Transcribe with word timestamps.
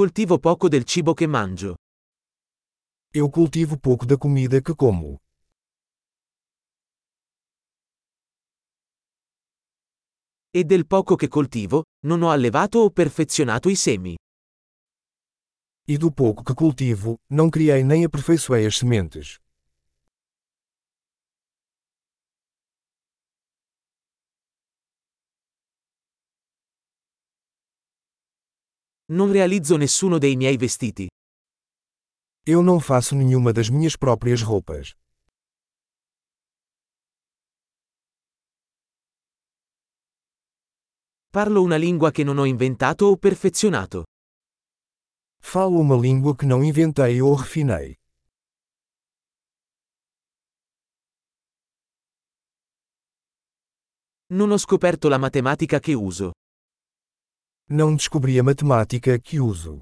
Coltivo 0.00 0.38
poco 0.38 0.68
del 0.68 0.84
cibo 0.84 1.12
che 1.12 1.26
mangio. 1.26 1.74
Eu 3.12 3.28
cultivo 3.28 3.76
pouco 3.76 4.06
da 4.06 4.16
comida 4.16 4.62
que 4.62 4.74
como. 4.74 5.18
E 10.50 10.64
del 10.64 10.86
poco 10.86 11.16
che 11.16 11.28
coltivo, 11.28 11.84
non 12.06 12.22
ho 12.22 12.30
allevato 12.30 12.78
o 12.78 12.90
perfezionato 12.90 13.68
i 13.68 13.76
semi. 13.76 14.16
E 15.86 15.98
do 15.98 16.10
pouco 16.10 16.42
que 16.42 16.54
cultivo, 16.54 17.18
não 17.28 17.50
criei 17.50 17.84
nem 17.84 18.02
aperfeiçoei 18.02 18.64
as 18.64 18.78
sementes. 18.78 19.38
Non 29.12 29.32
realizzo 29.32 29.76
nessuno 29.76 30.18
dei 30.18 30.36
miei 30.36 30.56
vestiti. 30.56 31.08
Eu 32.46 32.62
não 32.62 32.78
faço 32.78 33.16
nenhuma 33.16 33.52
das 33.52 33.68
minhas 33.68 33.96
próprias 33.96 34.40
roupas. 34.40 34.94
Parlo 41.28 41.60
una 41.62 41.76
lingua 41.76 42.12
che 42.12 42.22
non 42.22 42.38
ho 42.38 42.44
inventato 42.44 43.06
o 43.06 43.16
perfezionato. 43.16 44.04
Falo 45.40 45.80
uma 45.80 45.96
língua 45.96 46.36
que 46.36 46.46
não 46.46 46.62
inventei 46.62 47.20
ou 47.20 47.34
refinei. 47.34 47.96
Non 54.32 54.52
ho 54.52 54.58
scoperto 54.58 55.08
la 55.08 55.18
matematica 55.18 55.80
che 55.80 55.94
uso. 55.94 56.30
Não 57.72 57.94
descobri 57.94 58.36
a 58.36 58.42
matemática 58.42 59.16
que 59.16 59.38
uso. 59.38 59.78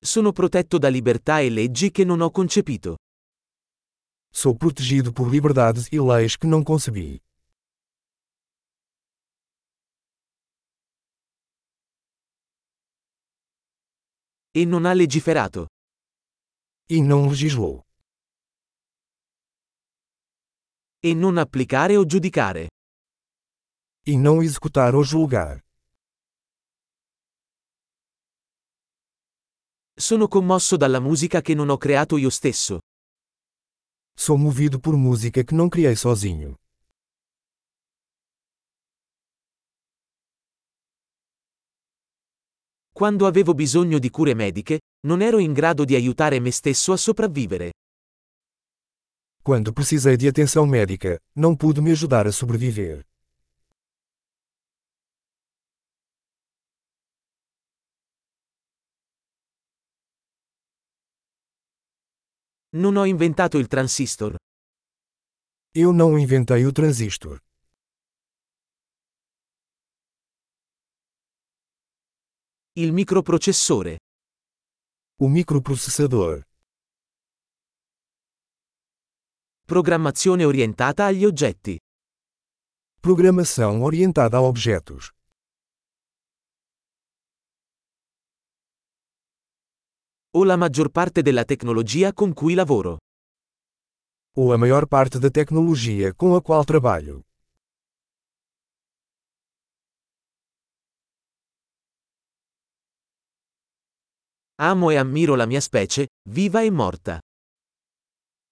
Sono 0.00 0.30
protetto 0.30 0.78
da 0.78 0.88
libertà 0.88 1.40
e 1.40 1.50
leggi 1.50 1.90
che 1.90 2.04
non 2.04 2.20
ho 2.20 2.30
concepito. 2.30 2.94
Sou 4.30 4.56
protegido 4.56 5.12
por 5.12 5.28
liberdades 5.28 5.88
e 5.90 5.98
leis 5.98 6.36
que 6.36 6.46
não 6.46 6.62
concebi. 6.62 7.20
E 14.54 14.64
non 14.64 14.86
ha 14.86 14.92
legiferato. 14.92 15.66
E 16.88 17.02
não 17.02 17.28
legislou. 17.28 17.83
E 21.06 21.12
non 21.12 21.36
applicare 21.36 21.98
o 21.98 22.06
giudicare. 22.06 22.70
E 24.06 24.16
não 24.16 24.42
executar 24.42 24.94
ou 24.94 25.04
julgar. 25.04 25.60
Sono 29.94 30.28
commosso 30.28 30.78
dalla 30.78 31.00
musica 31.00 31.42
che 31.42 31.54
non 31.54 31.68
ho 31.68 31.76
creato 31.76 32.16
io 32.16 32.30
stesso. 32.30 32.78
Sou 34.16 34.38
movido 34.38 34.80
por 34.80 34.96
música 34.96 35.44
que 35.44 35.54
não 35.54 35.68
criei 35.68 35.94
sozinho. 35.94 36.54
Quando 42.94 43.26
avevo 43.26 43.52
bisogno 43.52 43.98
di 43.98 44.08
cure 44.08 44.32
mediche, 44.32 44.80
non 45.06 45.20
ero 45.20 45.38
in 45.38 45.52
grado 45.52 45.84
di 45.84 45.94
aiutare 45.94 46.40
me 46.40 46.50
stesso 46.50 46.92
a 46.92 46.96
sopravvivere. 46.96 47.72
Quando 49.46 49.74
precisei 49.74 50.16
de 50.16 50.26
atenção 50.26 50.66
médica, 50.66 51.20
não 51.36 51.54
pude 51.54 51.78
me 51.82 51.90
ajudar 51.90 52.26
a 52.26 52.32
sobreviver. 52.32 53.04
Non 62.72 62.96
ho 62.96 63.04
inventato 63.04 63.58
il 63.58 63.68
transistor. 63.68 64.34
Eu 65.74 65.92
não 65.92 66.18
inventei 66.18 66.64
o 66.64 66.72
transistor. 66.72 67.38
Il 72.72 72.94
microprocessore. 72.94 73.98
O 75.20 75.28
microprocessador. 75.28 76.46
Programmazione 79.66 80.44
orientata 80.44 81.06
agli 81.06 81.24
oggetti. 81.24 81.78
Programação 83.00 83.82
orientada 83.82 84.36
a 84.36 84.42
objetos. 84.42 85.10
O 90.32 90.44
la 90.44 90.56
maggior 90.56 90.90
parte 90.90 91.22
della 91.22 91.44
tecnologia 91.44 92.12
con 92.12 92.34
cui 92.34 92.52
lavoro. 92.52 92.98
Ou 94.36 94.52
a 94.52 94.58
maior 94.58 94.86
parte 94.86 95.18
da 95.18 95.30
tecnologia 95.30 96.12
com 96.12 96.34
a 96.34 96.42
qual 96.42 96.66
trabalho. 96.66 97.22
Amo 104.56 104.90
e 104.90 104.98
ammiro 104.98 105.34
la 105.34 105.46
mia 105.46 105.62
specie, 105.62 106.08
viva 106.28 106.62
e 106.62 106.70
morta. 106.70 107.23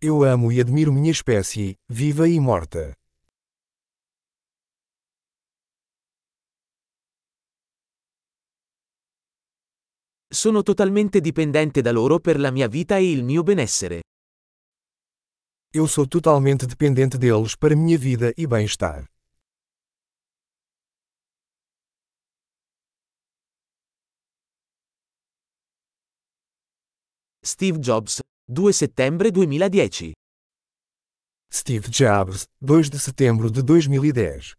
Eu 0.00 0.22
amo 0.22 0.52
e 0.52 0.60
admiro 0.60 0.92
minha 0.92 1.10
espécie, 1.10 1.74
viva 1.88 2.28
e 2.28 2.38
morta. 2.38 2.94
Sono 10.30 10.62
totalmente 10.62 11.20
dipendente 11.20 11.82
da 11.82 11.90
loro 11.90 12.20
per 12.20 12.38
la 12.38 12.52
mia 12.52 12.68
vita 12.68 12.96
e 12.98 13.10
il 13.10 13.24
mio 13.24 13.42
benessere. 13.42 14.02
Eu 15.74 15.88
sou 15.88 16.06
totalmente 16.06 16.64
dependente 16.64 17.18
deles 17.18 17.56
para 17.56 17.74
minha 17.74 17.98
vida 17.98 18.32
e 18.36 18.46
bem-estar. 18.46 19.04
Steve 27.44 27.80
Jobs, 27.80 28.20
2 28.50 28.72
settembre 28.72 29.30
2010. 29.30 30.12
Steve 31.52 31.88
Jobs, 31.90 32.46
2 32.58 32.88
de 32.88 32.98
setembro 32.98 33.50
de 33.50 33.62
2010 33.62 34.57